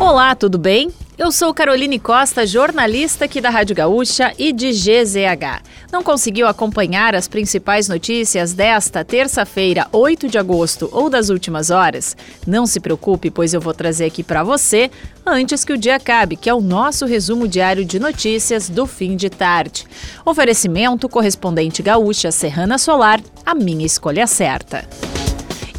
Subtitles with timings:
[0.00, 0.90] Olá, tudo bem?
[1.18, 5.62] Eu sou Caroline Costa, jornalista aqui da Rádio Gaúcha e de GZH.
[5.92, 12.16] Não conseguiu acompanhar as principais notícias desta terça-feira, 8 de agosto ou das últimas horas?
[12.46, 14.90] Não se preocupe, pois eu vou trazer aqui para você
[15.26, 19.16] antes que o dia acabe, que é o nosso resumo diário de notícias do fim
[19.16, 19.84] de tarde.
[20.24, 24.88] Oferecimento correspondente gaúcha Serrana Solar, a minha escolha certa.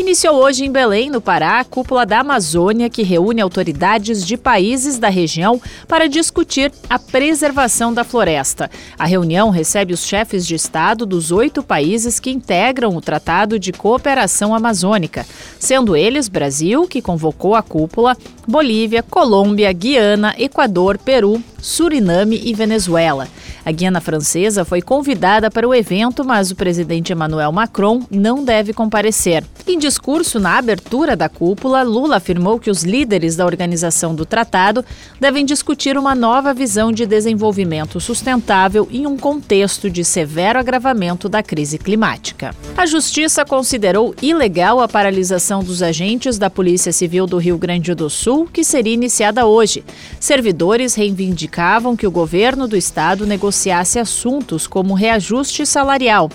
[0.00, 4.98] Iniciou hoje em Belém, no Pará, a cúpula da Amazônia, que reúne autoridades de países
[4.98, 8.70] da região para discutir a preservação da floresta.
[8.98, 13.72] A reunião recebe os chefes de Estado dos oito países que integram o Tratado de
[13.72, 15.26] Cooperação Amazônica,
[15.58, 18.16] sendo eles Brasil, que convocou a cúpula,
[18.48, 23.28] Bolívia, Colômbia, Guiana, Equador, Peru, Suriname e Venezuela.
[23.64, 28.72] A Guiana Francesa foi convidada para o evento, mas o presidente Emmanuel Macron não deve
[28.72, 29.44] comparecer.
[29.66, 34.84] Em discurso na abertura da cúpula, Lula afirmou que os líderes da organização do tratado
[35.20, 41.42] devem discutir uma nova visão de desenvolvimento sustentável em um contexto de severo agravamento da
[41.42, 42.54] crise climática.
[42.76, 48.08] A Justiça considerou ilegal a paralisação dos agentes da Polícia Civil do Rio Grande do
[48.08, 49.84] Sul, que seria iniciada hoje.
[50.18, 56.30] Servidores reivindicavam que o governo do estado negociasse negociasse assuntos como reajuste salarial.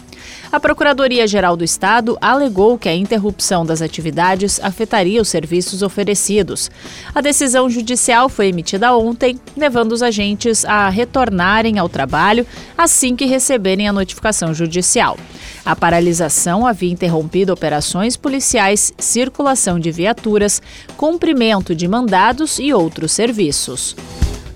[0.52, 6.70] A Procuradoria-Geral do Estado alegou que a interrupção das atividades afetaria os serviços oferecidos.
[7.14, 12.46] A decisão judicial foi emitida ontem, levando os agentes a retornarem ao trabalho
[12.78, 15.18] assim que receberem a notificação judicial.
[15.66, 20.62] A paralisação havia interrompido operações policiais, circulação de viaturas,
[20.98, 23.96] cumprimento de mandados e outros serviços.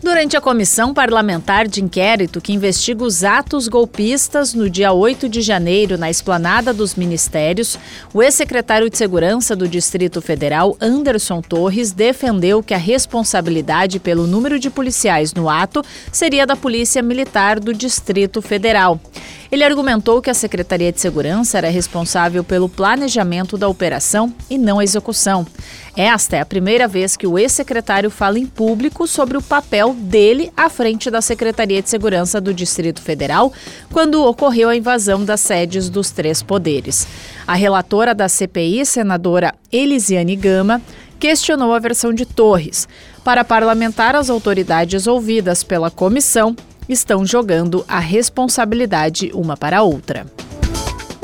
[0.02, 5.42] Durante a comissão parlamentar de inquérito que investiga os atos golpistas no dia 8 de
[5.42, 7.78] janeiro na esplanada dos ministérios,
[8.14, 14.58] o ex-secretário de Segurança do Distrito Federal, Anderson Torres, defendeu que a responsabilidade pelo número
[14.58, 15.84] de policiais no ato
[16.14, 19.02] seria da Polícia Militar do Distrito Federal.
[19.52, 24.78] Ele argumentou que a Secretaria de Segurança era responsável pelo planejamento da operação e não
[24.78, 25.46] a execução.
[25.98, 30.52] Esta é a primeira vez que o ex-secretário fala em público sobre o papel dele
[30.56, 33.52] à frente da Secretaria de Segurança do Distrito Federal
[33.92, 37.08] quando ocorreu a invasão das sedes dos três poderes.
[37.48, 40.80] A relatora da CPI, senadora Elisiane Gama,
[41.20, 42.88] questionou a versão de Torres.
[43.24, 46.56] Para parlamentar, as autoridades ouvidas pela comissão
[46.90, 50.26] estão jogando a responsabilidade uma para a outra.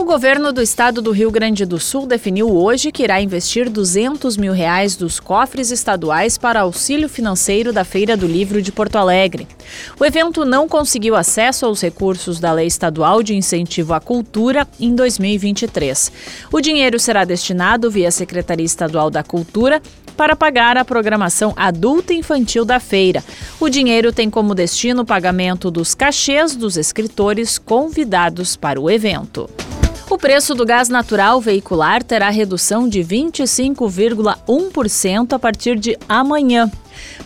[0.05, 4.38] O governo do estado do Rio Grande do Sul definiu hoje que irá investir 200
[4.38, 9.47] mil reais dos cofres estaduais para auxílio financeiro da Feira do Livro de Porto Alegre.
[9.99, 14.93] O evento não conseguiu acesso aos recursos da Lei Estadual de Incentivo à Cultura em
[14.93, 16.11] 2023.
[16.53, 19.81] O dinheiro será destinado via Secretaria Estadual da Cultura
[20.16, 23.23] para pagar a programação adulta e infantil da feira.
[23.59, 29.49] O dinheiro tem como destino o pagamento dos cachês dos escritores convidados para o evento.
[30.16, 36.72] O preço do gás natural veicular terá redução de 25,1% a partir de amanhã.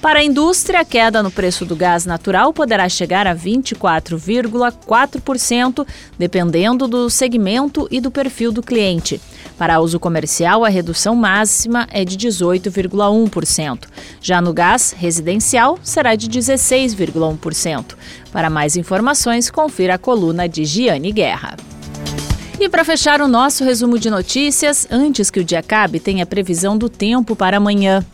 [0.02, 5.86] Para a indústria, a queda no preço do gás natural poderá chegar a 24,4%,
[6.18, 9.22] dependendo do segmento e do perfil do cliente.
[9.56, 13.84] Para uso comercial, a redução máxima é de 18,1%.
[14.20, 17.96] Já no gás residencial, será de 16,1%.
[18.32, 21.56] Para mais informações, confira a coluna de Giane Guerra.
[22.62, 26.26] E para fechar o nosso resumo de notícias, antes que o dia acabe, tem a
[26.26, 28.06] previsão do tempo para amanhã.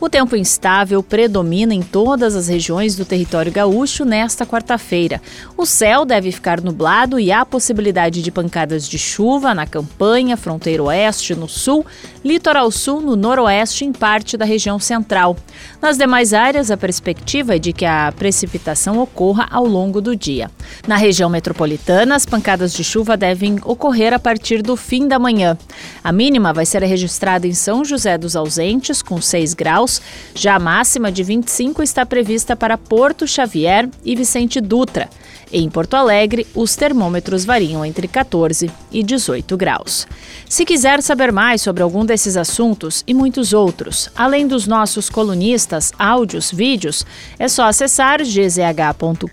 [0.00, 5.22] O tempo instável predomina em todas as regiões do território gaúcho nesta quarta-feira.
[5.56, 10.82] O céu deve ficar nublado e há possibilidade de pancadas de chuva na campanha, fronteira
[10.82, 11.86] oeste, no sul,
[12.24, 15.36] litoral sul, no noroeste e em parte da região central.
[15.80, 20.50] Nas demais áreas, a perspectiva é de que a precipitação ocorra ao longo do dia.
[20.88, 23.60] Na região metropolitana, as pancadas de chuva devem
[23.92, 25.56] ocorrer a partir do fim da manhã.
[26.02, 30.00] A mínima vai ser registrada em São José dos Ausentes, com 6 graus.
[30.34, 35.10] Já a máxima de 25 está prevista para Porto Xavier e Vicente Dutra.
[35.52, 40.06] Em Porto Alegre, os termômetros variam entre 14 e 18 graus.
[40.48, 45.92] Se quiser saber mais sobre algum desses assuntos e muitos outros, além dos nossos colunistas,
[45.98, 47.04] áudios, vídeos,
[47.38, 49.28] é só acessar gzh.com.br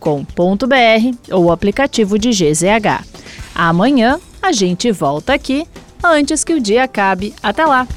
[1.31, 3.05] ou o aplicativo de GZH.
[3.55, 4.19] Amanhã
[4.49, 5.67] a gente volta aqui
[6.03, 7.35] antes que o dia acabe.
[7.41, 7.87] Até lá!